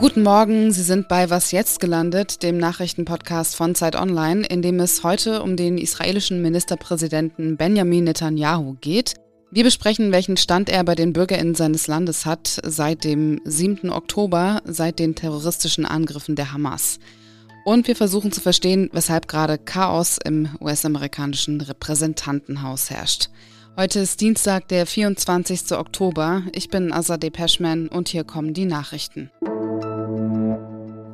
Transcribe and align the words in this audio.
Guten 0.00 0.22
Morgen, 0.22 0.72
Sie 0.72 0.82
sind 0.82 1.08
bei 1.08 1.28
Was 1.28 1.50
jetzt 1.50 1.78
gelandet, 1.78 2.42
dem 2.42 2.56
Nachrichtenpodcast 2.56 3.54
von 3.54 3.74
Zeit 3.74 3.96
Online, 3.96 4.46
in 4.46 4.62
dem 4.62 4.80
es 4.80 5.04
heute 5.04 5.42
um 5.42 5.58
den 5.58 5.76
israelischen 5.76 6.40
Ministerpräsidenten 6.40 7.58
Benjamin 7.58 8.04
Netanyahu 8.04 8.76
geht. 8.80 9.12
Wir 9.50 9.62
besprechen, 9.62 10.10
welchen 10.10 10.38
Stand 10.38 10.70
er 10.70 10.84
bei 10.84 10.94
den 10.94 11.12
Bürgerinnen 11.12 11.54
seines 11.54 11.86
Landes 11.86 12.24
hat 12.24 12.60
seit 12.64 13.04
dem 13.04 13.42
7. 13.44 13.90
Oktober, 13.90 14.62
seit 14.64 14.98
den 14.98 15.14
terroristischen 15.14 15.84
Angriffen 15.84 16.34
der 16.34 16.54
Hamas. 16.54 16.98
Und 17.66 17.86
wir 17.86 17.94
versuchen 17.94 18.32
zu 18.32 18.40
verstehen, 18.40 18.88
weshalb 18.94 19.28
gerade 19.28 19.58
Chaos 19.58 20.18
im 20.24 20.48
US-amerikanischen 20.62 21.60
Repräsentantenhaus 21.60 22.88
herrscht. 22.88 23.28
Heute 23.76 24.00
ist 24.00 24.22
Dienstag, 24.22 24.66
der 24.68 24.86
24. 24.86 25.72
Oktober. 25.72 26.42
Ich 26.54 26.70
bin 26.70 26.90
Azadeh 26.90 27.28
Peschman 27.28 27.88
und 27.88 28.08
hier 28.08 28.24
kommen 28.24 28.54
die 28.54 28.64
Nachrichten. 28.64 29.30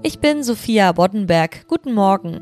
Ich 0.07 0.21
bin 0.21 0.45
Sophia 0.45 0.93
Boddenberg. 0.93 1.67
Guten 1.67 1.93
Morgen. 1.93 2.41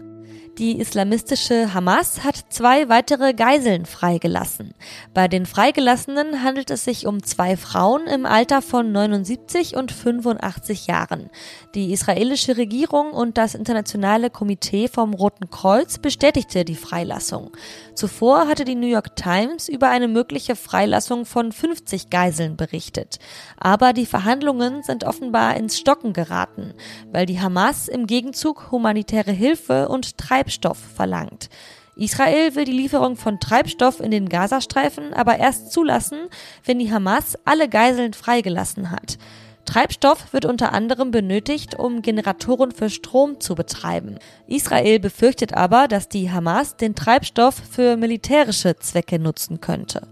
Die 0.59 0.78
islamistische 0.78 1.73
Hamas 1.73 2.23
hat 2.23 2.45
zwei 2.50 2.90
weitere 2.90 3.32
Geiseln 3.32 3.87
freigelassen. 3.87 4.74
Bei 5.14 5.28
den 5.28 5.46
Freigelassenen 5.46 6.45
handelt 6.45 6.70
es 6.70 6.84
sich 6.84 7.06
um 7.06 7.23
zwei 7.23 7.56
Frauen 7.56 8.06
im 8.06 8.27
Alter 8.27 8.60
von 8.60 8.92
79 8.92 9.77
und 9.77 9.90
85 9.92 10.87
Jahren. 10.87 11.30
Die 11.74 11.92
israelische 11.92 12.59
Regierung 12.59 13.12
und 13.12 13.38
das 13.38 13.54
internationale 13.54 14.28
Komitee 14.28 14.87
vom 14.87 15.15
Roten 15.15 15.48
Kreuz 15.48 15.96
bestätigte 15.96 16.66
die 16.66 16.76
Freilassung. 16.76 17.51
Zuvor 17.94 18.48
hatte 18.48 18.64
die 18.64 18.74
New 18.74 18.88
York 18.88 19.14
Times 19.14 19.68
über 19.68 19.88
eine 19.88 20.08
mögliche 20.08 20.56
Freilassung 20.56 21.24
von 21.24 21.52
50 21.52 22.10
Geiseln 22.10 22.56
berichtet. 22.56 23.20
Aber 23.56 23.92
die 23.92 24.06
Verhandlungen 24.06 24.82
sind 24.82 25.04
offenbar 25.04 25.56
ins 25.56 25.78
Stocken 25.78 26.12
geraten, 26.12 26.74
weil 27.12 27.24
die 27.26 27.40
Hamas 27.40 27.86
im 27.86 28.09
Gegenzug 28.09 28.73
humanitäre 28.73 29.30
Hilfe 29.30 29.88
und 29.88 30.18
Treibstoff 30.18 30.78
verlangt. 30.78 31.48
Israel 31.95 32.56
will 32.56 32.64
die 32.64 32.73
Lieferung 32.73 33.14
von 33.14 33.38
Treibstoff 33.38 34.01
in 34.01 34.10
den 34.10 34.29
Gazastreifen 34.29 35.14
aber 35.14 35.38
erst 35.38 35.70
zulassen, 35.70 36.29
wenn 36.64 36.80
die 36.80 36.92
Hamas 36.92 37.38
alle 37.45 37.68
Geiseln 37.68 38.12
freigelassen 38.12 38.90
hat. 38.90 39.18
Treibstoff 39.65 40.32
wird 40.32 40.45
unter 40.45 40.73
anderem 40.73 41.10
benötigt, 41.10 41.79
um 41.79 42.02
Generatoren 42.02 42.73
für 42.73 42.90
Strom 42.90 43.40
zu 43.40 43.54
betreiben. 43.54 44.18
Israel 44.46 45.01
befürchtet 45.01 45.54
aber, 45.54 45.88
dass 45.88 46.09
die 46.09 46.30
Hamas 46.30 46.76
den 46.76 46.95
Treibstoff 46.95 47.54
für 47.70 47.96
militärische 47.96 48.76
Zwecke 48.76 49.18
nutzen 49.18 49.60
könnte. 49.60 50.09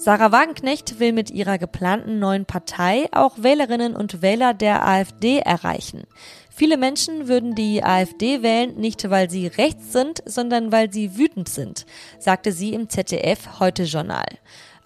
Sarah 0.00 0.30
Wagenknecht 0.30 1.00
will 1.00 1.12
mit 1.12 1.28
ihrer 1.30 1.58
geplanten 1.58 2.20
neuen 2.20 2.46
Partei 2.46 3.08
auch 3.10 3.42
Wählerinnen 3.42 3.96
und 3.96 4.22
Wähler 4.22 4.54
der 4.54 4.86
AfD 4.86 5.38
erreichen. 5.38 6.04
Viele 6.50 6.76
Menschen 6.76 7.26
würden 7.26 7.56
die 7.56 7.82
AfD 7.82 8.42
wählen, 8.42 8.76
nicht 8.76 9.10
weil 9.10 9.28
sie 9.28 9.48
rechts 9.48 9.92
sind, 9.92 10.22
sondern 10.24 10.70
weil 10.70 10.92
sie 10.92 11.16
wütend 11.16 11.48
sind, 11.48 11.84
sagte 12.20 12.52
sie 12.52 12.74
im 12.74 12.88
ZDF 12.88 13.58
Heute 13.58 13.82
Journal. 13.84 14.26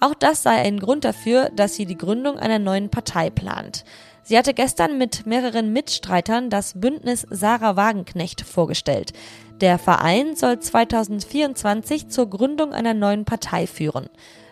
Auch 0.03 0.15
das 0.15 0.43
sei 0.43 0.57
ein 0.57 0.81
Grund 0.81 1.05
dafür, 1.05 1.49
dass 1.55 1.77
sie 1.77 1.87
die 1.87 1.97
Gründung 1.97 2.37
einer 2.37 2.59
neuen 2.59 2.91
Partei 2.91 3.31
plant. 3.31 3.85
Sie 4.25 4.37
hatte 4.37 4.53
gestern 4.53 4.99
mit 4.99 5.27
mehreren 5.27 5.73
Mitstreitern 5.73 6.51
das 6.51 6.81
Bündnis 6.81 7.25
Sarah 7.31 7.77
Wagenknecht 7.77 8.41
vorgestellt. 8.41 9.13
Der 9.61 9.79
Verein 9.79 10.35
soll 10.35 10.59
2024 10.59 12.09
zur 12.09 12.29
Gründung 12.29 12.73
einer 12.73 12.95
neuen 12.95 13.25
Partei 13.25 13.69
führen. 13.69 14.09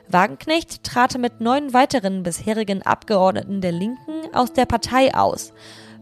Wagenknecht 0.06 0.84
trat 0.84 1.18
mit 1.18 1.40
neun 1.40 1.74
weiteren 1.74 2.22
bisherigen 2.22 2.82
Abgeordneten 2.82 3.60
der 3.60 3.72
Linken 3.72 4.32
aus 4.32 4.52
der 4.52 4.66
Partei 4.66 5.16
aus. 5.16 5.52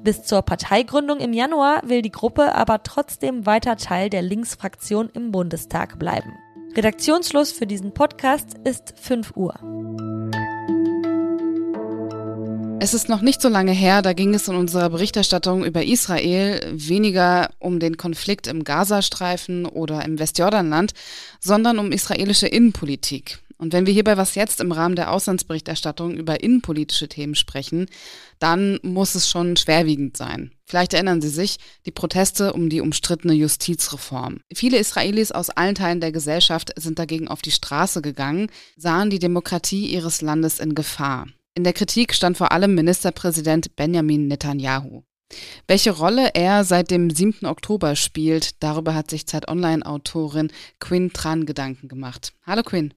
Bis 0.05 0.25
zur 0.25 0.43
Parteigründung 0.43 1.21
im 1.21 1.33
Januar 1.33 1.81
will 1.89 2.03
die 2.03 2.13
Gruppe 2.13 2.55
aber 2.55 2.83
trotzdem 2.83 3.47
weiter 3.47 3.79
Teil 3.79 4.11
der 4.11 4.21
Linksfraktion 4.21 5.09
im 5.15 5.33
Bundestag 5.33 5.99
bleiben. 5.99 6.37
Redaktionsschluss 6.79 7.51
für 7.51 7.67
diesen 7.67 7.93
Podcast 7.93 8.55
ist 8.63 8.95
5 9.01 9.33
Uhr. 9.35 9.53
Es 12.79 12.95
ist 12.95 13.09
noch 13.09 13.21
nicht 13.21 13.43
so 13.43 13.49
lange 13.49 13.73
her, 13.73 14.01
da 14.01 14.13
ging 14.13 14.33
es 14.33 14.47
in 14.47 14.55
unserer 14.55 14.89
Berichterstattung 14.89 15.65
über 15.65 15.83
Israel 15.83 16.61
weniger 16.71 17.51
um 17.59 17.81
den 17.81 17.97
Konflikt 17.97 18.47
im 18.47 18.63
Gazastreifen 18.63 19.67
oder 19.67 20.05
im 20.05 20.21
Westjordanland, 20.21 20.93
sondern 21.41 21.81
um 21.81 21.91
israelische 21.91 22.47
Innenpolitik. 22.47 23.41
Und 23.59 23.73
wenn 23.73 23.87
wir 23.87 23.93
hierbei 23.93 24.17
was 24.17 24.37
jetzt 24.37 24.61
im 24.61 24.71
Rahmen 24.71 24.95
der 24.95 25.13
Auslandsberichterstattung 25.13 26.17
über 26.17 26.43
innenpolitische 26.43 27.09
Themen 27.09 27.35
sprechen, 27.35 27.87
dann 28.39 28.79
muss 28.83 29.17
es 29.17 29.29
schon 29.29 29.57
schwerwiegend 29.57 30.17
sein. 30.17 30.53
Vielleicht 30.65 30.95
erinnern 30.95 31.21
Sie 31.21 31.29
sich, 31.29 31.59
die 31.85 31.91
Proteste 31.91 32.53
um 32.53 32.69
die 32.69 32.81
umstrittene 32.81 33.35
Justizreform. 33.35 34.41
Viele 34.55 34.79
Israelis 34.79 35.33
aus 35.33 35.51
allen 35.51 35.75
Teilen 35.75 36.01
der 36.01 36.13
Gesellschaft 36.13 36.73
sind 36.77 37.01
dagegen 37.01 37.27
auf 37.27 37.43
die 37.43 37.51
Straße 37.51 38.01
gegangen, 38.01 38.49
sahen 38.77 39.11
die 39.11 39.19
Demokratie 39.19 39.87
ihres 39.87 40.23
Landes 40.23 40.61
in 40.61 40.77
Gefahr. 40.77 41.27
In 41.55 41.65
der 41.65 41.73
Kritik 41.73 42.15
stand 42.15 42.37
vor 42.37 42.53
allem 42.53 42.75
Ministerpräsident 42.77 43.75
Benjamin 43.75 44.29
Netanyahu. 44.29 45.03
Welche 45.67 45.91
Rolle 45.91 46.31
er 46.35 46.65
seit 46.65 46.91
dem 46.91 47.11
7. 47.11 47.47
Oktober 47.47 47.97
spielt, 47.97 48.63
darüber 48.63 48.95
hat 48.95 49.11
sich 49.11 49.27
Zeit 49.27 49.49
Online-Autorin 49.49 50.53
Quinn 50.79 51.13
Tran 51.13 51.45
Gedanken 51.45 51.89
gemacht. 51.89 52.33
Hallo 52.47 52.63
Quinn. 52.63 52.95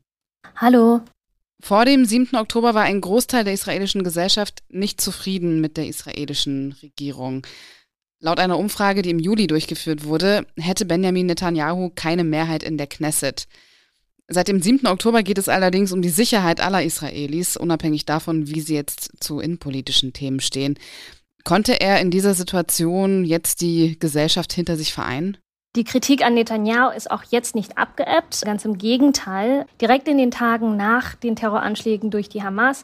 Hallo. 0.61 1.01
Vor 1.59 1.85
dem 1.85 2.05
7. 2.05 2.35
Oktober 2.35 2.73
war 2.73 2.83
ein 2.83 3.01
Großteil 3.01 3.43
der 3.43 3.53
israelischen 3.53 4.03
Gesellschaft 4.03 4.63
nicht 4.69 5.01
zufrieden 5.01 5.61
mit 5.61 5.77
der 5.77 5.87
israelischen 5.87 6.73
Regierung. 6.83 7.45
Laut 8.19 8.39
einer 8.39 8.59
Umfrage, 8.59 9.01
die 9.01 9.09
im 9.09 9.19
Juli 9.19 9.47
durchgeführt 9.47 10.03
wurde, 10.03 10.45
hätte 10.55 10.85
Benjamin 10.85 11.25
Netanyahu 11.25 11.89
keine 11.95 12.23
Mehrheit 12.23 12.61
in 12.61 12.77
der 12.77 12.87
Knesset. 12.87 13.47
Seit 14.27 14.47
dem 14.47 14.61
7. 14.61 14.87
Oktober 14.87 15.23
geht 15.23 15.39
es 15.39 15.49
allerdings 15.49 15.91
um 15.91 16.01
die 16.01 16.09
Sicherheit 16.09 16.61
aller 16.61 16.83
Israelis, 16.83 17.57
unabhängig 17.57 18.05
davon, 18.05 18.47
wie 18.47 18.61
sie 18.61 18.75
jetzt 18.75 19.11
zu 19.19 19.39
innenpolitischen 19.39 20.13
Themen 20.13 20.39
stehen. 20.39 20.77
Konnte 21.43 21.81
er 21.81 21.99
in 21.99 22.11
dieser 22.11 22.35
Situation 22.35 23.25
jetzt 23.25 23.61
die 23.61 23.97
Gesellschaft 23.99 24.53
hinter 24.53 24.77
sich 24.77 24.93
vereinen? 24.93 25.37
Die 25.77 25.85
Kritik 25.85 26.25
an 26.25 26.33
Netanyahu 26.33 26.91
ist 26.91 27.09
auch 27.09 27.23
jetzt 27.29 27.55
nicht 27.55 27.77
abgeebbt. 27.77 28.41
Ganz 28.43 28.65
im 28.65 28.77
Gegenteil. 28.77 29.65
Direkt 29.79 30.09
in 30.09 30.17
den 30.17 30.29
Tagen 30.29 30.75
nach 30.75 31.15
den 31.15 31.37
Terroranschlägen 31.37 32.11
durch 32.11 32.27
die 32.27 32.43
Hamas 32.43 32.83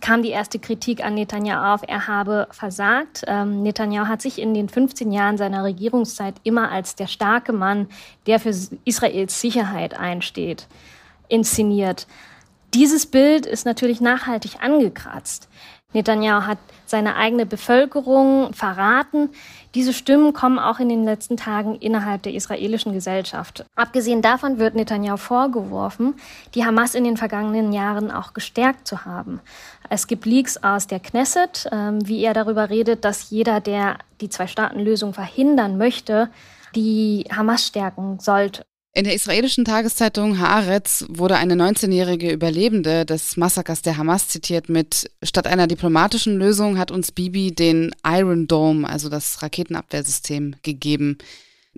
kam 0.00 0.22
die 0.22 0.30
erste 0.30 0.60
Kritik 0.60 1.04
an 1.04 1.14
Netanyahu 1.14 1.74
auf, 1.74 1.80
er 1.84 2.06
habe 2.06 2.46
versagt. 2.52 3.24
Ähm, 3.26 3.64
Netanyahu 3.64 4.06
hat 4.06 4.22
sich 4.22 4.38
in 4.38 4.54
den 4.54 4.68
15 4.68 5.10
Jahren 5.10 5.36
seiner 5.36 5.64
Regierungszeit 5.64 6.36
immer 6.44 6.70
als 6.70 6.94
der 6.94 7.08
starke 7.08 7.52
Mann, 7.52 7.88
der 8.28 8.38
für 8.38 8.54
Israels 8.84 9.40
Sicherheit 9.40 9.98
einsteht, 9.98 10.68
inszeniert. 11.26 12.06
Dieses 12.72 13.06
Bild 13.06 13.46
ist 13.46 13.66
natürlich 13.66 14.00
nachhaltig 14.00 14.62
angekratzt. 14.62 15.48
Netanyahu 15.94 16.46
hat 16.46 16.58
seine 16.84 17.16
eigene 17.16 17.46
Bevölkerung 17.46 18.52
verraten. 18.52 19.30
Diese 19.74 19.94
Stimmen 19.94 20.34
kommen 20.34 20.58
auch 20.58 20.80
in 20.80 20.90
den 20.90 21.04
letzten 21.04 21.38
Tagen 21.38 21.76
innerhalb 21.76 22.22
der 22.24 22.34
israelischen 22.34 22.92
Gesellschaft. 22.92 23.64
Abgesehen 23.74 24.20
davon 24.20 24.58
wird 24.58 24.74
Netanyahu 24.74 25.16
vorgeworfen, 25.16 26.14
die 26.54 26.66
Hamas 26.66 26.94
in 26.94 27.04
den 27.04 27.16
vergangenen 27.16 27.72
Jahren 27.72 28.10
auch 28.10 28.34
gestärkt 28.34 28.86
zu 28.86 29.06
haben. 29.06 29.40
Es 29.88 30.06
gibt 30.06 30.26
Leaks 30.26 30.58
aus 30.58 30.86
der 30.86 31.00
Knesset, 31.00 31.66
ähm, 31.72 32.06
wie 32.06 32.22
er 32.22 32.34
darüber 32.34 32.68
redet, 32.68 33.06
dass 33.06 33.30
jeder, 33.30 33.60
der 33.60 33.96
die 34.20 34.28
Zwei-Staaten-Lösung 34.28 35.14
verhindern 35.14 35.78
möchte, 35.78 36.28
die 36.74 37.24
Hamas 37.34 37.66
stärken 37.66 38.18
sollte. 38.20 38.67
In 38.94 39.04
der 39.04 39.14
israelischen 39.14 39.64
Tageszeitung 39.64 40.38
Haaretz 40.38 41.04
wurde 41.08 41.36
eine 41.36 41.54
19-jährige 41.54 42.32
Überlebende 42.32 43.04
des 43.04 43.36
Massakers 43.36 43.82
der 43.82 43.96
Hamas 43.96 44.28
zitiert 44.28 44.68
mit 44.68 45.10
Statt 45.22 45.46
einer 45.46 45.66
diplomatischen 45.66 46.36
Lösung 46.36 46.78
hat 46.78 46.90
uns 46.90 47.12
Bibi 47.12 47.54
den 47.54 47.94
Iron 48.04 48.48
Dome, 48.48 48.88
also 48.88 49.08
das 49.08 49.42
Raketenabwehrsystem, 49.42 50.56
gegeben. 50.62 51.18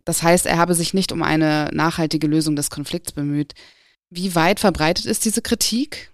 Das 0.04 0.22
heißt, 0.22 0.46
er 0.46 0.56
habe 0.56 0.74
sich 0.74 0.94
nicht 0.94 1.12
um 1.12 1.22
eine 1.22 1.68
nachhaltige 1.72 2.26
Lösung 2.26 2.56
des 2.56 2.70
Konflikts 2.70 3.12
bemüht. 3.12 3.54
Wie 4.08 4.34
weit 4.34 4.60
verbreitet 4.60 5.04
ist 5.04 5.24
diese 5.24 5.42
Kritik? 5.42 6.09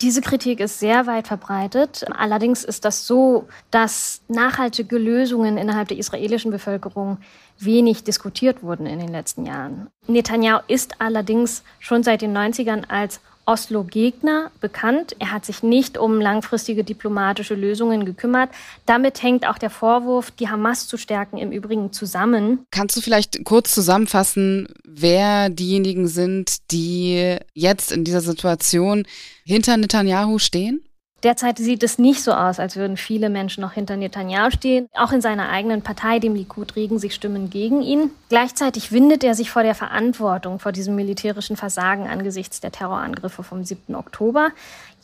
Diese 0.00 0.20
Kritik 0.20 0.60
ist 0.60 0.80
sehr 0.80 1.06
weit 1.06 1.28
verbreitet. 1.28 2.04
Allerdings 2.10 2.64
ist 2.64 2.84
das 2.84 3.06
so, 3.06 3.46
dass 3.70 4.22
nachhaltige 4.28 4.98
Lösungen 4.98 5.56
innerhalb 5.56 5.88
der 5.88 5.98
israelischen 5.98 6.50
Bevölkerung 6.50 7.18
wenig 7.58 8.04
diskutiert 8.04 8.62
wurden 8.62 8.86
in 8.86 8.98
den 8.98 9.08
letzten 9.08 9.46
Jahren. 9.46 9.88
Netanyahu 10.06 10.62
ist 10.66 11.00
allerdings 11.00 11.62
schon 11.78 12.02
seit 12.02 12.22
den 12.22 12.36
90ern 12.36 12.84
als 12.88 13.20
Oslo-Gegner 13.46 14.50
bekannt. 14.60 15.16
Er 15.18 15.32
hat 15.32 15.44
sich 15.44 15.62
nicht 15.62 15.98
um 15.98 16.20
langfristige 16.20 16.84
diplomatische 16.84 17.54
Lösungen 17.54 18.04
gekümmert. 18.04 18.50
Damit 18.86 19.22
hängt 19.22 19.46
auch 19.46 19.58
der 19.58 19.70
Vorwurf, 19.70 20.30
die 20.30 20.48
Hamas 20.48 20.86
zu 20.86 20.96
stärken, 20.96 21.38
im 21.38 21.52
Übrigen 21.52 21.92
zusammen. 21.92 22.66
Kannst 22.70 22.96
du 22.96 23.00
vielleicht 23.00 23.44
kurz 23.44 23.74
zusammenfassen, 23.74 24.68
wer 24.84 25.50
diejenigen 25.50 26.08
sind, 26.08 26.70
die 26.70 27.36
jetzt 27.52 27.92
in 27.92 28.04
dieser 28.04 28.20
Situation 28.20 29.06
hinter 29.44 29.76
Netanyahu 29.76 30.38
stehen? 30.38 30.84
Derzeit 31.24 31.56
sieht 31.56 31.82
es 31.82 31.98
nicht 31.98 32.22
so 32.22 32.32
aus, 32.32 32.60
als 32.60 32.76
würden 32.76 32.98
viele 32.98 33.30
Menschen 33.30 33.62
noch 33.62 33.72
hinter 33.72 33.96
Netanyahu 33.96 34.50
stehen. 34.50 34.88
Auch 34.94 35.10
in 35.10 35.22
seiner 35.22 35.48
eigenen 35.48 35.80
Partei, 35.80 36.18
dem 36.18 36.34
Likud, 36.34 36.76
regen 36.76 36.98
sich 36.98 37.14
Stimmen 37.14 37.48
gegen 37.48 37.80
ihn. 37.80 38.10
Gleichzeitig 38.28 38.92
windet 38.92 39.24
er 39.24 39.34
sich 39.34 39.50
vor 39.50 39.62
der 39.62 39.74
Verantwortung, 39.74 40.58
vor 40.58 40.72
diesem 40.72 40.96
militärischen 40.96 41.56
Versagen 41.56 42.06
angesichts 42.06 42.60
der 42.60 42.72
Terrorangriffe 42.72 43.42
vom 43.42 43.64
7. 43.64 43.94
Oktober. 43.94 44.50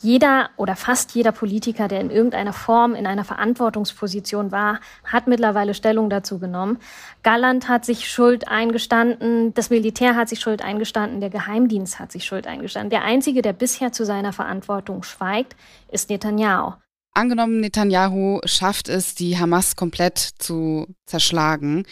Jeder 0.03 0.49
oder 0.57 0.75
fast 0.75 1.13
jeder 1.13 1.31
Politiker, 1.31 1.87
der 1.87 2.01
in 2.01 2.09
irgendeiner 2.09 2.53
Form 2.53 2.95
in 2.95 3.05
einer 3.05 3.23
Verantwortungsposition 3.23 4.51
war, 4.51 4.79
hat 5.05 5.27
mittlerweile 5.27 5.75
Stellung 5.75 6.09
dazu 6.09 6.39
genommen. 6.39 6.79
Galland 7.21 7.69
hat 7.69 7.85
sich 7.85 8.09
Schuld 8.09 8.47
eingestanden, 8.47 9.53
das 9.53 9.69
Militär 9.69 10.15
hat 10.15 10.27
sich 10.27 10.39
Schuld 10.39 10.63
eingestanden, 10.63 11.21
der 11.21 11.29
Geheimdienst 11.29 11.99
hat 11.99 12.11
sich 12.11 12.25
Schuld 12.25 12.47
eingestanden. 12.47 12.89
Der 12.89 13.03
Einzige, 13.03 13.43
der 13.43 13.53
bisher 13.53 13.91
zu 13.91 14.03
seiner 14.03 14.33
Verantwortung 14.33 15.03
schweigt, 15.03 15.55
ist 15.91 16.09
Netanyahu. 16.11 16.73
Angenommen, 17.13 17.59
Netanyahu 17.59 18.39
schafft 18.45 18.89
es, 18.89 19.15
die 19.15 19.37
Hamas 19.37 19.75
komplett 19.75 20.17
zu 20.17 20.87
zerschlagen. 21.05 21.85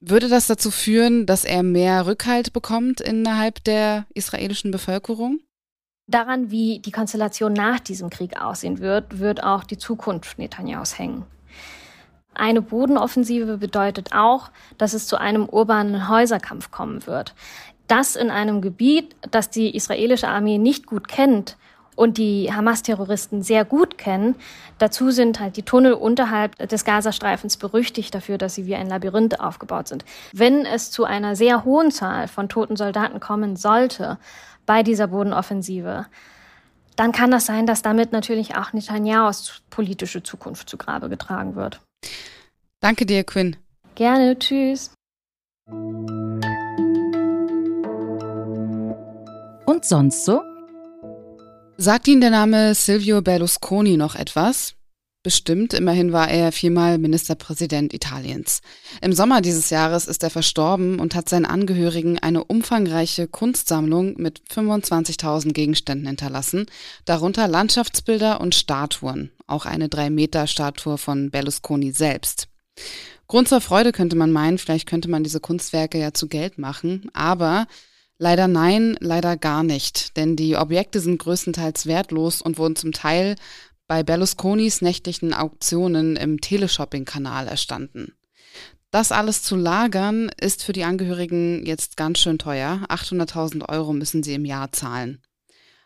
Würde 0.00 0.28
das 0.28 0.46
dazu 0.46 0.70
führen, 0.70 1.26
dass 1.26 1.44
er 1.44 1.62
mehr 1.62 2.06
Rückhalt 2.06 2.52
bekommt 2.52 3.00
innerhalb 3.00 3.64
der 3.64 4.06
israelischen 4.14 4.70
Bevölkerung? 4.70 5.40
Daran, 6.08 6.50
wie 6.50 6.78
die 6.78 6.92
Konstellation 6.92 7.52
nach 7.52 7.80
diesem 7.80 8.10
Krieg 8.10 8.40
aussehen 8.40 8.78
wird, 8.78 9.18
wird 9.18 9.42
auch 9.42 9.64
die 9.64 9.78
Zukunft 9.78 10.38
Netanyahus 10.38 10.98
hängen. 10.98 11.24
Eine 12.34 12.62
Bodenoffensive 12.62 13.56
bedeutet 13.56 14.12
auch, 14.12 14.50
dass 14.78 14.92
es 14.92 15.08
zu 15.08 15.16
einem 15.16 15.48
urbanen 15.48 16.08
Häuserkampf 16.08 16.70
kommen 16.70 17.06
wird. 17.06 17.34
Das 17.88 18.14
in 18.14 18.30
einem 18.30 18.60
Gebiet, 18.60 19.16
das 19.30 19.50
die 19.50 19.74
israelische 19.74 20.28
Armee 20.28 20.58
nicht 20.58 20.86
gut 20.86 21.08
kennt 21.08 21.56
und 21.96 22.18
die 22.18 22.52
Hamas-Terroristen 22.52 23.42
sehr 23.42 23.64
gut 23.64 23.98
kennen. 23.98 24.36
Dazu 24.78 25.10
sind 25.10 25.40
halt 25.40 25.56
die 25.56 25.64
Tunnel 25.64 25.94
unterhalb 25.94 26.56
des 26.68 26.84
Gazastreifens 26.84 27.56
berüchtigt 27.56 28.14
dafür, 28.14 28.38
dass 28.38 28.54
sie 28.54 28.66
wie 28.66 28.76
ein 28.76 28.88
Labyrinth 28.88 29.40
aufgebaut 29.40 29.88
sind. 29.88 30.04
Wenn 30.32 30.64
es 30.64 30.92
zu 30.92 31.04
einer 31.04 31.34
sehr 31.34 31.64
hohen 31.64 31.90
Zahl 31.90 32.28
von 32.28 32.48
toten 32.48 32.76
Soldaten 32.76 33.18
kommen 33.18 33.56
sollte, 33.56 34.18
bei 34.66 34.82
dieser 34.82 35.08
Bodenoffensive, 35.08 36.06
dann 36.96 37.12
kann 37.12 37.30
das 37.30 37.46
sein, 37.46 37.66
dass 37.66 37.82
damit 37.82 38.12
natürlich 38.12 38.56
auch 38.56 38.72
Netanyahus 38.72 39.62
politische 39.70 40.22
Zukunft 40.22 40.68
zu 40.68 40.76
Grabe 40.76 41.08
getragen 41.08 41.54
wird. 41.54 41.80
Danke 42.80 43.06
dir, 43.06 43.24
Quinn. 43.24 43.56
Gerne, 43.94 44.38
tschüss. 44.38 44.92
Und 49.66 49.84
sonst 49.84 50.24
so? 50.24 50.42
Sagt 51.78 52.08
Ihnen 52.08 52.22
der 52.22 52.30
Name 52.30 52.74
Silvio 52.74 53.20
Berlusconi 53.20 53.98
noch 53.98 54.14
etwas? 54.14 54.76
Bestimmt, 55.22 55.74
immerhin 55.74 56.10
war 56.10 56.30
er 56.30 56.50
viermal 56.50 56.96
Ministerpräsident 56.96 57.92
Italiens. 57.92 58.62
Im 59.02 59.12
Sommer 59.12 59.42
dieses 59.42 59.68
Jahres 59.68 60.06
ist 60.06 60.22
er 60.22 60.30
verstorben 60.30 60.98
und 60.98 61.14
hat 61.14 61.28
seinen 61.28 61.44
Angehörigen 61.44 62.18
eine 62.18 62.44
umfangreiche 62.44 63.28
Kunstsammlung 63.28 64.14
mit 64.16 64.40
25.000 64.50 65.52
Gegenständen 65.52 66.06
hinterlassen, 66.06 66.64
darunter 67.04 67.46
Landschaftsbilder 67.46 68.40
und 68.40 68.54
Statuen, 68.54 69.30
auch 69.46 69.66
eine 69.66 69.88
3-Meter-Statue 69.88 70.96
von 70.96 71.30
Berlusconi 71.30 71.92
selbst. 71.92 72.48
Grund 73.26 73.48
zur 73.48 73.60
Freude 73.60 73.92
könnte 73.92 74.16
man 74.16 74.32
meinen, 74.32 74.56
vielleicht 74.56 74.88
könnte 74.88 75.10
man 75.10 75.24
diese 75.24 75.40
Kunstwerke 75.40 75.98
ja 75.98 76.14
zu 76.14 76.26
Geld 76.26 76.56
machen, 76.56 77.10
aber 77.12 77.66
leider 78.18 78.48
nein, 78.48 78.96
leider 79.00 79.36
gar 79.36 79.62
nicht, 79.62 80.16
denn 80.16 80.36
die 80.36 80.56
Objekte 80.56 81.00
sind 81.00 81.18
größtenteils 81.18 81.86
wertlos 81.86 82.42
und 82.42 82.58
wurden 82.58 82.76
zum 82.76 82.92
Teil 82.92 83.36
bei 83.86 84.02
Berlusconis 84.02 84.82
nächtlichen 84.82 85.32
Auktionen 85.32 86.16
im 86.16 86.40
Teleshopping-Kanal 86.40 87.46
erstanden. 87.46 88.12
Das 88.90 89.12
alles 89.12 89.42
zu 89.42 89.56
lagern 89.56 90.30
ist 90.40 90.64
für 90.64 90.72
die 90.72 90.84
Angehörigen 90.84 91.66
jetzt 91.66 91.96
ganz 91.96 92.18
schön 92.18 92.38
teuer. 92.38 92.86
800.000 92.88 93.68
Euro 93.68 93.92
müssen 93.92 94.22
sie 94.22 94.34
im 94.34 94.44
Jahr 94.44 94.72
zahlen. 94.72 95.20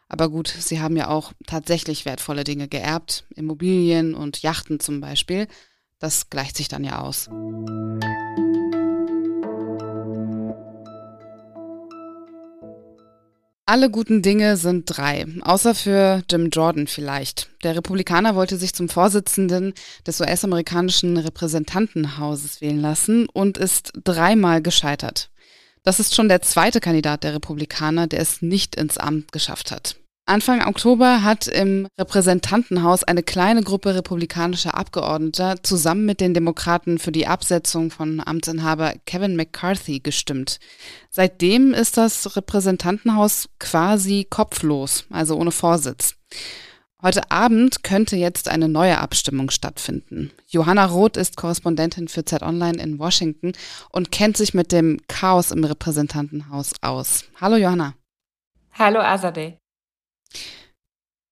Aber 0.08 0.28
gut, 0.28 0.48
sie 0.48 0.80
haben 0.80 0.96
ja 0.96 1.08
auch 1.08 1.32
tatsächlich 1.46 2.04
wertvolle 2.04 2.44
Dinge 2.44 2.68
geerbt, 2.68 3.24
Immobilien 3.34 4.14
und 4.14 4.42
Yachten 4.42 4.80
zum 4.80 5.00
Beispiel. 5.00 5.46
Das 5.98 6.30
gleicht 6.30 6.56
sich 6.56 6.68
dann 6.68 6.84
ja 6.84 7.00
aus. 7.00 7.28
Alle 13.70 13.88
guten 13.88 14.20
Dinge 14.20 14.56
sind 14.56 14.86
drei, 14.86 15.26
außer 15.42 15.76
für 15.76 16.24
Jim 16.28 16.48
Jordan 16.50 16.88
vielleicht. 16.88 17.50
Der 17.62 17.76
Republikaner 17.76 18.34
wollte 18.34 18.56
sich 18.56 18.74
zum 18.74 18.88
Vorsitzenden 18.88 19.74
des 20.04 20.20
US-amerikanischen 20.20 21.16
Repräsentantenhauses 21.16 22.60
wählen 22.60 22.80
lassen 22.80 23.28
und 23.28 23.58
ist 23.58 23.92
dreimal 24.02 24.60
gescheitert. 24.60 25.30
Das 25.84 26.00
ist 26.00 26.16
schon 26.16 26.28
der 26.28 26.42
zweite 26.42 26.80
Kandidat 26.80 27.22
der 27.22 27.32
Republikaner, 27.32 28.08
der 28.08 28.18
es 28.18 28.42
nicht 28.42 28.74
ins 28.74 28.98
Amt 28.98 29.30
geschafft 29.30 29.70
hat. 29.70 29.99
Anfang 30.30 30.64
Oktober 30.64 31.24
hat 31.24 31.48
im 31.48 31.88
Repräsentantenhaus 31.98 33.02
eine 33.02 33.24
kleine 33.24 33.64
Gruppe 33.64 33.96
republikanischer 33.96 34.76
Abgeordneter 34.76 35.60
zusammen 35.64 36.06
mit 36.06 36.20
den 36.20 36.34
Demokraten 36.34 37.00
für 37.00 37.10
die 37.10 37.26
Absetzung 37.26 37.90
von 37.90 38.22
Amtsinhaber 38.24 38.94
Kevin 39.06 39.34
McCarthy 39.34 39.98
gestimmt. 39.98 40.60
Seitdem 41.10 41.74
ist 41.74 41.96
das 41.96 42.36
Repräsentantenhaus 42.36 43.48
quasi 43.58 44.24
kopflos, 44.30 45.04
also 45.10 45.34
ohne 45.34 45.50
Vorsitz. 45.50 46.14
Heute 47.02 47.28
Abend 47.32 47.82
könnte 47.82 48.14
jetzt 48.14 48.48
eine 48.48 48.68
neue 48.68 48.98
Abstimmung 48.98 49.50
stattfinden. 49.50 50.30
Johanna 50.46 50.86
Roth 50.86 51.16
ist 51.16 51.36
Korrespondentin 51.36 52.06
für 52.06 52.24
Z 52.24 52.42
Online 52.42 52.80
in 52.80 53.00
Washington 53.00 53.50
und 53.90 54.12
kennt 54.12 54.36
sich 54.36 54.54
mit 54.54 54.70
dem 54.70 55.00
Chaos 55.08 55.50
im 55.50 55.64
Repräsentantenhaus 55.64 56.74
aus. 56.82 57.24
Hallo 57.40 57.56
Johanna. 57.56 57.94
Hallo 58.78 59.00
Azadeh. 59.00 59.59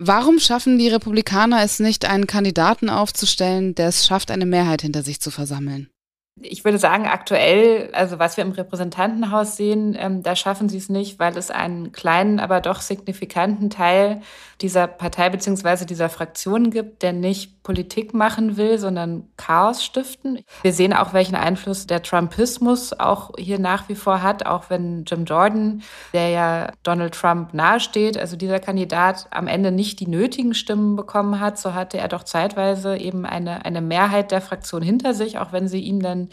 Warum 0.01 0.39
schaffen 0.39 0.79
die 0.79 0.89
Republikaner 0.89 1.63
es 1.63 1.81
nicht, 1.81 2.05
einen 2.05 2.29
Kandidaten 2.29 2.89
aufzustellen, 2.89 3.75
der 3.75 3.89
es 3.89 4.07
schafft, 4.07 4.31
eine 4.31 4.47
Mehrheit 4.47 4.83
hinter 4.83 5.03
sich 5.03 5.21
zu 5.21 5.31
versammeln? 5.31 5.91
Ich 6.41 6.65
würde 6.65 6.79
sagen, 6.79 7.07
aktuell, 7.07 7.91
also 7.93 8.19
was 8.19 8.37
wir 8.37 8.45
im 8.45 8.53
Repräsentantenhaus 8.53 9.57
sehen, 9.57 9.97
ähm, 9.99 10.23
da 10.23 10.37
schaffen 10.37 10.69
sie 10.69 10.79
es 10.79 10.89
nicht, 10.89 11.19
weil 11.19 11.37
es 11.37 11.51
einen 11.51 11.93
kleinen, 11.93 12.41
aber 12.41 12.61
doch 12.61 12.81
signifikanten 12.81 13.71
Teil 13.71 14.21
dieser 14.61 14.87
Partei 14.87 15.31
beziehungsweise 15.31 15.87
dieser 15.87 16.09
Fraktion 16.09 16.71
gibt, 16.71 17.03
der 17.03 17.13
nicht 17.13 17.63
Politik 17.63 18.15
machen 18.15 18.57
will, 18.57 18.79
sondern 18.79 19.29
Chaos 19.37 19.85
stiften. 19.85 20.41
Wir 20.63 20.73
sehen 20.73 20.93
auch, 20.93 21.13
welchen 21.13 21.35
Einfluss 21.35 21.87
der 21.87 22.03
Trumpismus 22.03 22.99
auch 22.99 23.33
hier 23.39 23.59
nach 23.59 23.89
wie 23.89 23.95
vor 23.95 24.23
hat, 24.23 24.47
auch 24.47 24.71
wenn 24.71 25.05
Jim 25.05 25.27
Jordan, 25.27 25.83
der 26.13 26.31
ja 26.31 26.73
Donald 26.83 27.15
Trump 27.15 27.53
nahesteht, 27.53 28.17
also 28.17 28.37
dieser 28.37 28.59
Kandidat 28.59 29.27
am 29.31 29.47
Ende 29.49 29.71
nicht 29.71 30.01
die 30.01 30.09
nötigen 30.09 30.55
Stimmen 30.55 30.97
bekommen 30.97 31.41
hat, 31.41 31.59
so 31.59 31.75
hatte 31.75 31.99
er 31.99 32.09
doch 32.09 32.25
zeitweise 32.25 32.97
eben 32.97 33.27
eine, 33.27 33.65
eine 33.65 33.83
Mehrheit 33.83 34.31
der 34.33 34.41
Fraktion 34.41 34.83
hinter 34.83 35.15
sich, 35.15 35.39
auch 35.39 35.53
wenn 35.53 35.69
sie 35.69 35.81
ihm 35.81 36.01
dann 36.01 36.28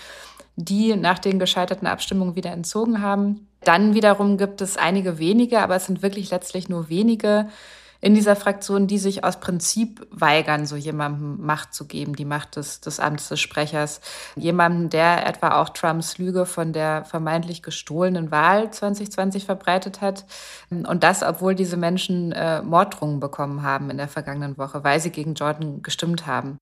die 0.55 0.95
nach 0.95 1.19
den 1.19 1.39
gescheiterten 1.39 1.87
Abstimmungen 1.87 2.35
wieder 2.35 2.51
entzogen 2.51 3.01
haben. 3.01 3.47
Dann 3.61 3.93
wiederum 3.93 4.37
gibt 4.37 4.61
es 4.61 4.77
einige 4.77 5.17
wenige, 5.17 5.59
aber 5.59 5.75
es 5.75 5.85
sind 5.85 6.01
wirklich 6.01 6.29
letztlich 6.31 6.69
nur 6.69 6.89
wenige, 6.89 7.47
in 8.05 8.13
dieser 8.13 8.35
Fraktion, 8.35 8.85
die 8.85 8.99
sich 8.99 9.23
aus 9.23 9.39
Prinzip 9.39 10.05
weigern, 10.11 10.67
so 10.67 10.75
jemandem 10.75 11.43
Macht 11.43 11.73
zu 11.73 11.87
geben, 11.87 12.15
die 12.15 12.23
Macht 12.23 12.55
des, 12.55 12.79
des 12.79 12.99
Amts 12.99 13.29
des 13.29 13.39
Sprechers. 13.39 13.99
Jemandem, 14.35 14.91
der 14.91 15.25
etwa 15.25 15.59
auch 15.59 15.69
Trumps 15.69 16.19
Lüge 16.19 16.45
von 16.45 16.71
der 16.71 17.03
vermeintlich 17.05 17.63
gestohlenen 17.63 18.29
Wahl 18.29 18.69
2020 18.69 19.45
verbreitet 19.45 20.01
hat. 20.01 20.25
Und 20.69 21.03
das, 21.03 21.23
obwohl 21.23 21.55
diese 21.55 21.77
Menschen 21.77 22.31
äh, 22.31 22.61
Morddrohungen 22.61 23.19
bekommen 23.19 23.63
haben 23.63 23.89
in 23.89 23.97
der 23.97 24.07
vergangenen 24.07 24.57
Woche, 24.59 24.83
weil 24.83 24.99
sie 24.99 25.09
gegen 25.09 25.33
Jordan 25.33 25.81
gestimmt 25.81 26.27
haben. 26.27 26.59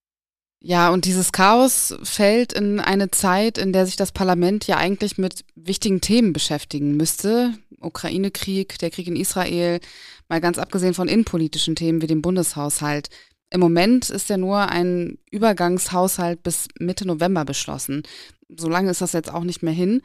Ja, 0.65 0.91
und 0.91 1.03
dieses 1.03 1.33
Chaos 1.33 1.93
fällt 2.03 2.53
in 2.53 2.79
eine 2.79 3.11
Zeit, 3.11 3.57
in 3.57 3.73
der 3.73 3.85
sich 3.85 3.97
das 3.97 4.13
Parlament 4.13 4.65
ja 4.65 4.77
eigentlich 4.77 5.17
mit 5.17 5.43
wichtigen 5.55 5.99
Themen 5.99 6.31
beschäftigen 6.31 6.95
müsste. 6.95 7.53
Ukraine-Krieg, 7.81 8.79
der 8.79 8.89
Krieg 8.89 9.07
in 9.07 9.17
Israel, 9.17 9.81
mal 10.29 10.39
ganz 10.39 10.57
abgesehen 10.57 10.93
von 10.93 11.09
innenpolitischen 11.09 11.75
Themen 11.75 12.01
wie 12.01 12.07
dem 12.07 12.21
Bundeshaushalt. 12.21 13.09
Im 13.49 13.59
Moment 13.59 14.09
ist 14.09 14.29
ja 14.29 14.37
nur 14.37 14.69
ein 14.69 15.17
Übergangshaushalt 15.31 16.43
bis 16.43 16.69
Mitte 16.79 17.05
November 17.05 17.43
beschlossen. 17.43 18.03
So 18.47 18.69
lange 18.69 18.89
ist 18.89 19.01
das 19.01 19.11
jetzt 19.11 19.33
auch 19.33 19.43
nicht 19.43 19.63
mehr 19.63 19.73
hin. 19.73 20.01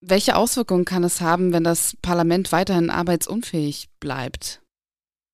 Welche 0.00 0.34
Auswirkungen 0.34 0.84
kann 0.84 1.04
es 1.04 1.20
haben, 1.20 1.52
wenn 1.52 1.62
das 1.62 1.96
Parlament 2.02 2.50
weiterhin 2.50 2.90
arbeitsunfähig 2.90 3.90
bleibt? 4.00 4.60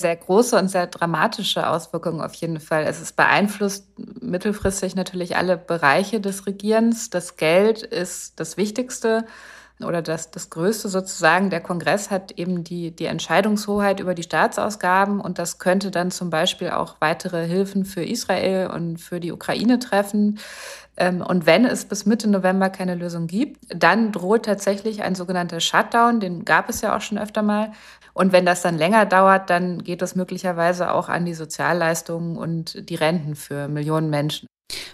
Sehr 0.01 0.17
große 0.17 0.59
und 0.59 0.69
sehr 0.69 0.87
dramatische 0.87 1.69
Auswirkungen 1.69 2.21
auf 2.21 2.35
jeden 2.35 2.61
Fall. 2.61 2.85
Es 2.85 3.01
ist 3.01 3.17
beeinflusst 3.17 3.87
mittelfristig 4.21 4.97
natürlich 4.97 5.37
alle 5.37 5.57
Bereiche 5.57 6.21
des 6.21 6.47
Regierens. 6.47 7.11
Das 7.11 7.37
Geld 7.37 7.83
ist 7.83 8.41
das 8.41 8.57
Wichtigste. 8.57 9.25
Oder 9.85 10.03
das, 10.03 10.31
das 10.31 10.51
Größte 10.51 10.89
sozusagen. 10.89 11.51
Der 11.51 11.61
Kongress 11.61 12.11
hat 12.11 12.33
eben 12.33 12.65
die, 12.65 12.91
die 12.91 13.07
Entscheidungshoheit 13.07 14.01
über 14.01 14.15
die 14.15 14.23
Staatsausgaben 14.23 15.21
und 15.21 15.39
das 15.39 15.59
könnte 15.59 15.91
dann 15.91 16.11
zum 16.11 16.31
Beispiel 16.31 16.71
auch 16.71 16.97
weitere 17.01 17.47
Hilfen 17.47 17.85
für 17.85 18.05
Israel 18.05 18.69
und 18.69 18.99
für 18.99 19.21
die 19.21 19.33
Ukraine 19.33 19.79
treffen. 19.79 20.39
Ähm, 20.97 21.23
und 21.23 21.47
wenn 21.47 21.65
es 21.65 21.85
bis 21.85 22.07
Mitte 22.07 22.29
November 22.29 22.71
keine 22.71 22.95
Lösung 22.95 23.27
gibt, 23.27 23.65
dann 23.69 24.13
droht 24.13 24.45
tatsächlich 24.45 25.03
ein 25.03 25.15
sogenannter 25.15 25.61
Shutdown, 25.61 26.21
den 26.21 26.45
gab 26.45 26.69
es 26.69 26.81
ja 26.81 26.97
auch 26.97 27.01
schon 27.01 27.19
öfter 27.19 27.43
mal. 27.43 27.73
Und 28.13 28.33
wenn 28.33 28.45
das 28.45 28.63
dann 28.63 28.77
länger 28.77 29.07
dauert, 29.07 29.51
dann 29.51 29.83
geht 29.83 30.03
das 30.03 30.15
möglicherweise 30.15 30.93
auch 30.93 31.09
an 31.09 31.25
die 31.25 31.35
Sozialleistungen 31.35 32.37
und 32.37 32.89
die 32.91 32.97
Renten 32.97 33.37
für 33.37 33.69
Millionen 33.69 34.11
Menschen. 34.11 34.47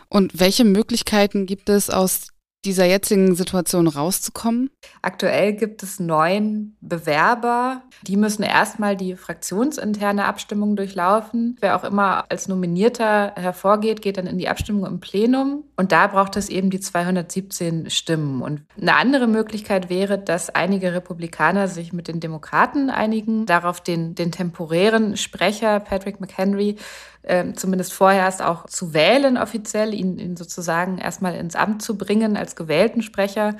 Und 0.09 0.39
welche 0.39 0.65
Möglichkeiten 0.65 1.47
gibt 1.47 1.69
es 1.69 1.91
aus 1.91 2.29
dieser 2.67 2.85
jetzigen 2.85 3.35
Situation 3.35 3.87
rauszukommen? 3.89 4.71
Aktuell 5.03 5.55
gibt 5.55 5.83
es 5.83 6.01
neun 6.01 6.77
Bewerber. 6.81 7.83
Die 8.03 8.17
müssen 8.17 8.43
erstmal 8.43 8.97
die 8.97 9.17
fraktionsinterne 9.17 10.25
Abstimmung 10.25 10.77
durchlaufen. 10.77 11.57
Wer 11.61 11.77
auch 11.77 11.85
immer 11.85 12.25
als 12.29 12.49
Nominierter 12.49 13.33
hervorgeht, 13.37 14.03
geht 14.03 14.19
dann 14.19 14.27
in 14.27 14.39
die 14.39 14.49
Abstimmung 14.49 14.85
im 14.85 15.01
Plenum. 15.01 15.65
Und 15.77 15.93
da 15.93 16.09
braucht 16.09 16.37
es 16.37 16.49
eben 16.49 16.71
die 16.71 16.81
217 16.81 17.89
Stimmen. 17.91 18.43
Und 18.43 18.63
eine 18.81 18.97
andere 18.97 19.27
Möglichkeit 19.27 19.89
wäre, 19.89 20.19
dass 20.19 20.51
einige 20.51 20.93
Republikaner 20.93 21.69
sich 21.69 21.93
mit 21.93 22.09
den 22.09 22.21
Demokraten 22.21 22.91
einigen, 22.91 23.47
darauf 23.47 23.81
den, 23.81 24.15
den 24.15 24.33
temporären 24.33 25.17
Sprecher 25.17 25.81
Patrick 25.81 26.21
McHenry 26.21 26.77
äh, 27.27 27.53
zumindest 27.53 27.93
vorerst 27.93 28.43
auch 28.43 28.67
zu 28.67 28.95
wählen 28.95 29.37
offiziell, 29.37 29.93
ihn, 29.93 30.19
ihn 30.19 30.37
sozusagen 30.37 30.99
erstmal 30.99 31.35
ins 31.35 31.57
Amt 31.57 31.83
zu 31.83 31.99
bringen 31.99 32.37
als 32.37 32.57
gewählten 32.57 33.03
Sprecher 33.03 33.57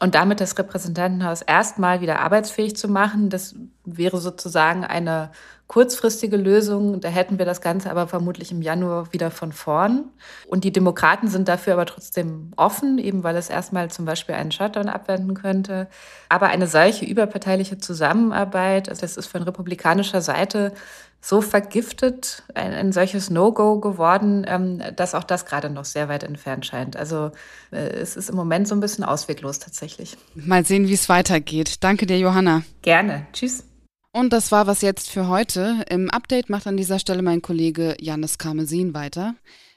und 0.00 0.14
damit 0.14 0.40
das 0.40 0.56
Repräsentantenhaus 0.56 1.42
erstmal 1.42 2.00
wieder 2.00 2.20
arbeitsfähig 2.20 2.76
zu 2.76 2.88
machen. 2.88 3.30
Das 3.30 3.56
wäre 3.84 4.18
sozusagen 4.18 4.84
eine 4.84 5.30
kurzfristige 5.66 6.36
Lösung. 6.36 7.00
Da 7.00 7.08
hätten 7.08 7.38
wir 7.38 7.44
das 7.44 7.60
Ganze 7.60 7.90
aber 7.90 8.06
vermutlich 8.06 8.52
im 8.52 8.62
Januar 8.62 9.12
wieder 9.12 9.30
von 9.30 9.52
vorn. 9.52 10.04
Und 10.46 10.64
die 10.64 10.72
Demokraten 10.72 11.28
sind 11.28 11.48
dafür 11.48 11.74
aber 11.74 11.86
trotzdem 11.86 12.52
offen, 12.56 12.98
eben 12.98 13.24
weil 13.24 13.36
es 13.36 13.50
erstmal 13.50 13.90
zum 13.90 14.04
Beispiel 14.04 14.34
einen 14.34 14.52
Shutdown 14.52 14.88
abwenden 14.88 15.34
könnte. 15.34 15.88
Aber 16.28 16.46
eine 16.46 16.68
solche 16.68 17.04
überparteiliche 17.04 17.78
Zusammenarbeit, 17.78 18.88
also 18.88 19.00
das 19.00 19.16
ist 19.16 19.26
von 19.26 19.42
republikanischer 19.42 20.22
Seite 20.22 20.72
so 21.20 21.40
vergiftet, 21.40 22.44
ein, 22.54 22.72
ein 22.72 22.92
solches 22.92 23.30
No-Go 23.30 23.80
geworden, 23.80 24.44
ähm, 24.48 24.80
dass 24.96 25.14
auch 25.14 25.24
das 25.24 25.46
gerade 25.46 25.70
noch 25.70 25.84
sehr 25.84 26.08
weit 26.08 26.22
entfernt 26.22 26.66
scheint. 26.66 26.96
Also 26.96 27.32
äh, 27.70 27.88
es 27.88 28.16
ist 28.16 28.30
im 28.30 28.36
Moment 28.36 28.68
so 28.68 28.74
ein 28.74 28.80
bisschen 28.80 29.04
ausweglos 29.04 29.58
tatsächlich. 29.58 30.16
Mal 30.34 30.64
sehen, 30.64 30.88
wie 30.88 30.94
es 30.94 31.08
weitergeht. 31.08 31.82
Danke 31.82 32.06
dir, 32.06 32.18
Johanna. 32.18 32.62
Gerne. 32.82 33.26
Tschüss. 33.32 33.64
Und 34.12 34.32
das 34.32 34.50
war 34.52 34.66
was 34.66 34.80
jetzt 34.80 35.10
für 35.10 35.28
heute. 35.28 35.84
Im 35.90 36.10
Update 36.10 36.50
macht 36.50 36.66
an 36.66 36.76
dieser 36.76 36.98
Stelle 36.98 37.22
mein 37.22 37.42
Kollege 37.42 37.96
Janis 38.00 38.38
Karmesin 38.38 38.94
weiter. 38.94 39.34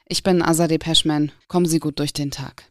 Ich 0.08 0.22
bin 0.22 0.42
Azadeh 0.42 0.78
Peschman. 0.78 1.32
Kommen 1.48 1.66
Sie 1.66 1.78
gut 1.78 1.98
durch 1.98 2.12
den 2.12 2.30
Tag. 2.30 2.64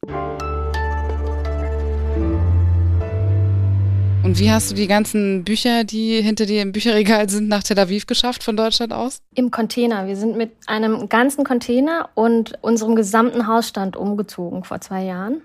Und 4.23 4.37
wie 4.37 4.51
hast 4.51 4.69
du 4.69 4.75
die 4.75 4.85
ganzen 4.85 5.43
Bücher, 5.43 5.83
die 5.83 6.21
hinter 6.21 6.45
dir 6.45 6.61
im 6.61 6.71
Bücherregal 6.71 7.27
sind, 7.27 7.47
nach 7.47 7.63
Tel 7.63 7.79
Aviv 7.79 8.05
geschafft 8.05 8.43
von 8.43 8.55
Deutschland 8.55 8.93
aus? 8.93 9.23
Im 9.33 9.49
Container. 9.49 10.05
Wir 10.05 10.15
sind 10.15 10.37
mit 10.37 10.51
einem 10.67 11.09
ganzen 11.09 11.43
Container 11.43 12.09
und 12.13 12.53
unserem 12.61 12.95
gesamten 12.95 13.47
Hausstand 13.47 13.97
umgezogen 13.97 14.63
vor 14.63 14.79
zwei 14.79 15.05
Jahren. 15.05 15.39